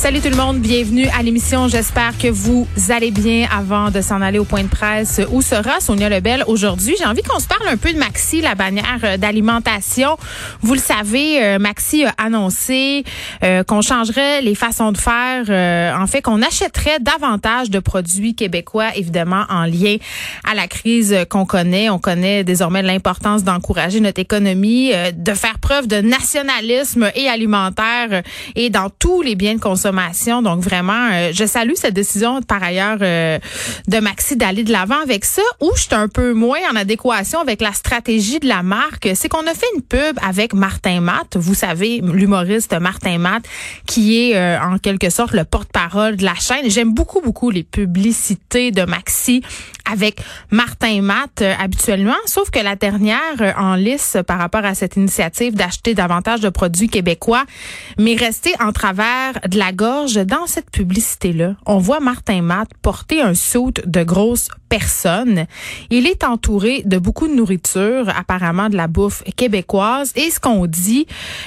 [0.00, 1.68] Salut tout le monde, bienvenue à l'émission.
[1.68, 5.20] J'espère que vous allez bien avant de s'en aller au point de presse.
[5.30, 6.96] Où sera Sonia Lebel aujourd'hui?
[6.98, 10.16] J'ai envie qu'on se parle un peu de Maxi, la bannière d'alimentation.
[10.62, 13.04] Vous le savez, euh, Maxi a annoncé
[13.44, 18.34] euh, qu'on changerait les façons de faire, euh, en fait qu'on achèterait davantage de produits
[18.34, 19.96] québécois, évidemment en lien
[20.50, 21.90] à la crise qu'on connaît.
[21.90, 28.22] On connaît désormais l'importance d'encourager notre économie, de faire preuve de nationalisme et alimentaire
[28.56, 29.89] et dans tous les biens de consommation
[30.42, 33.38] donc vraiment, euh, je salue cette décision par ailleurs euh,
[33.88, 35.42] de Maxi d'aller de l'avant avec ça.
[35.60, 39.28] Où je suis un peu moins en adéquation avec la stratégie de la marque, c'est
[39.28, 41.36] qu'on a fait une pub avec Martin Matt.
[41.36, 43.44] Vous savez, l'humoriste Martin Matt,
[43.86, 46.68] qui est euh, en quelque sorte le porte-parole de la chaîne.
[46.68, 49.42] J'aime beaucoup beaucoup les publicités de Maxi
[49.90, 50.20] avec
[50.50, 55.94] Martin Matt habituellement, sauf que la dernière en lice par rapport à cette initiative d'acheter
[55.94, 57.44] davantage de produits québécois
[57.98, 61.56] m'est restée en travers de la gorge dans cette publicité-là.
[61.64, 65.46] On voit Martin Matt porter un saut de grosses personnes.
[65.90, 70.12] Il est entouré de beaucoup de nourriture, apparemment de la bouffe québécoise.
[70.16, 71.06] Et ce qu'on dit,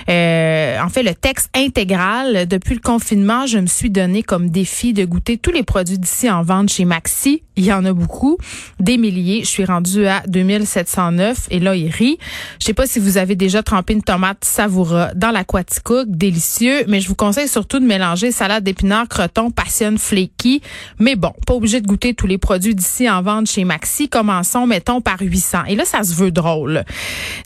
[0.10, 4.94] euh, en fait, le texte intégral, depuis le confinement, je me suis donné comme défi
[4.94, 7.42] de goûter tous les produits d'ici en vente chez Maxi.
[7.56, 8.38] Il y en a beaucoup,
[8.80, 9.42] des milliers.
[9.44, 12.18] Je suis rendue à 2709 et là, il rit.
[12.60, 17.00] Je sais pas si vous avez déjà trempé une tomate savoura dans l'aquaticook, délicieux, mais
[17.00, 20.62] je vous conseille surtout de mélanger salade d'épinards, croton, passion, flaky.
[21.00, 24.09] Mais bon, pas obligé de goûter tous les produits d'ici en vente chez Maxi.
[24.09, 25.66] Commençons, mettons, par 800.
[25.67, 26.83] Et là, ça se veut drôle.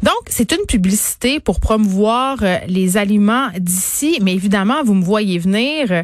[0.03, 4.19] Donc, c'est une publicité pour promouvoir euh, les aliments d'ici.
[4.21, 6.03] Mais évidemment, vous me voyez venir.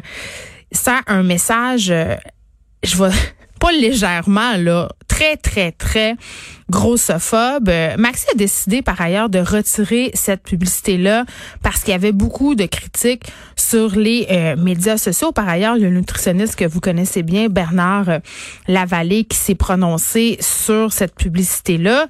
[0.72, 2.16] Ça, un message, euh,
[2.82, 3.10] je vois
[3.60, 6.16] pas légèrement, là, très, très, très
[6.70, 7.68] grossophobe.
[7.68, 11.24] Euh, Maxi a décidé par ailleurs de retirer cette publicité-là
[11.62, 13.24] parce qu'il y avait beaucoup de critiques
[13.56, 15.32] sur les euh, médias sociaux.
[15.32, 18.18] Par ailleurs, un nutritionniste que vous connaissez bien, Bernard euh,
[18.68, 22.06] Lavallée, qui s'est prononcé sur cette publicité-là.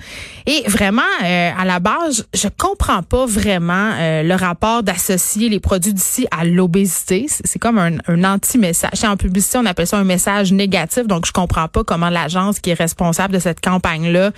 [0.47, 6.27] Et vraiment, à la base, je comprends pas vraiment le rapport d'associer les produits d'ici
[6.31, 7.27] à l'obésité.
[7.29, 9.05] C'est comme un, un anti-message.
[9.05, 11.07] En publicité, on appelle ça un message négatif.
[11.07, 14.33] Donc, je comprends pas comment l'agence qui est responsable de cette campagne-là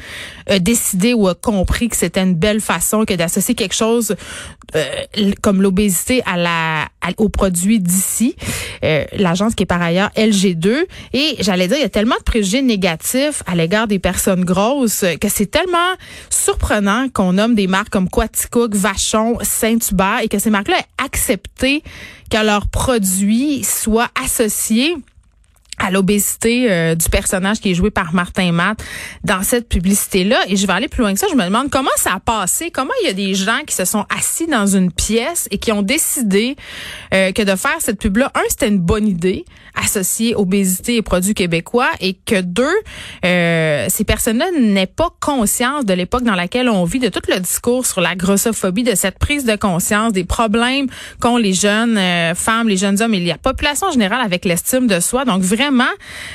[0.49, 4.17] a décidé ou a compris que c'était une belle façon que d'associer quelque chose
[4.75, 6.89] euh, comme l'obésité à la
[7.19, 8.37] aux produits d'ici,
[8.85, 12.23] euh, l'agence qui est par ailleurs LG2 et j'allais dire il y a tellement de
[12.23, 15.95] préjugés négatifs à l'égard des personnes grosses que c'est tellement
[16.31, 21.83] surprenant qu'on nomme des marques comme Quaticook, Vachon, Saint-Hubert et que ces marques-là aient accepté
[22.31, 24.97] que leurs produits soient associés
[25.79, 28.83] à l'obésité euh, du personnage qui est joué par Martin Matt
[29.25, 30.39] dans cette publicité-là.
[30.49, 31.27] Et je vais aller plus loin que ça.
[31.31, 33.85] Je me demande comment ça a passé, comment il y a des gens qui se
[33.85, 36.57] sont assis dans une pièce et qui ont décidé
[37.13, 39.45] euh, que de faire cette pub-là, un, c'était une bonne idée
[39.79, 42.65] associée obésité et produits québécois et que deux,
[43.27, 47.39] euh, ces personnes-là n'aient pas conscience de l'époque dans laquelle on vit, de tout le
[47.41, 50.87] discours sur la grossophobie, de cette prise de conscience, des problèmes
[51.21, 52.01] qu'ont les jeunes
[52.35, 55.27] femmes, les jeunes hommes et la population générale avec l'estime de soi.
[55.27, 55.66] Donc vraiment,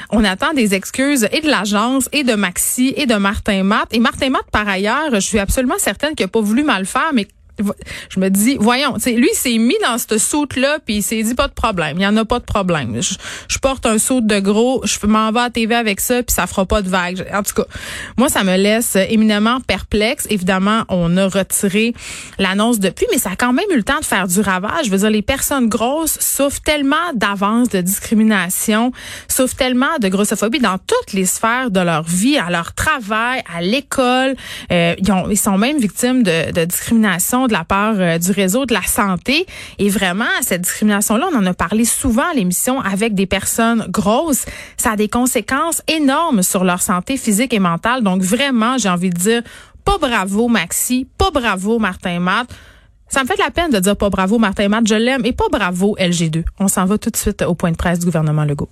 [0.09, 3.94] on attend des excuses et de l'agence et de Maxi et de Martin Matt.
[3.94, 7.12] Et Martin Matt, par ailleurs, je suis absolument certaine qu'il n'a pas voulu mal faire,
[7.14, 7.28] mais
[8.10, 11.48] je me dis, voyons, lui, s'est mis dans cette soute-là, puis il s'est dit, pas
[11.48, 13.00] de problème, il y en a pas de problème.
[13.02, 16.48] Je, porte un saut de gros, je m'en vais à TV avec ça, puis ça
[16.48, 17.28] fera pas de vague.
[17.32, 17.66] En tout cas,
[18.18, 20.26] moi, ça me laisse éminemment perplexe.
[20.32, 21.94] Évidemment, on a retiré
[22.40, 24.86] l'annonce depuis, mais ça a quand même eu le temps de faire du ravage.
[24.86, 28.92] Je veux dire, les personnes grosses souffrent tellement d'avance de discrimination,
[29.28, 33.62] souffrent tellement de grossophobie dans toutes les sphères de leur vie, à leur travail, à
[33.62, 34.36] l'école.
[34.72, 38.66] Euh, ils, ils, sont même victimes de, de discrimination de la part euh, du réseau
[38.66, 39.46] de la santé.
[39.78, 44.46] Et vraiment, cette discrimination-là, on en a parlé souvent à l'émission avec des personnes grosses.
[44.78, 48.04] Ça a des conséquences énormes sur leur santé physique et mentale.
[48.04, 49.44] Donc vraiment, j'ai envie de dire,
[49.86, 52.48] pas bravo Maxi, pas bravo Martin Matt.
[53.08, 55.34] Ça me fait de la peine de dire pas bravo Martin Matt, je l'aime, et
[55.34, 56.44] pas bravo LG2.
[56.60, 58.70] On s'en va tout de suite au point de presse du gouvernement Legault.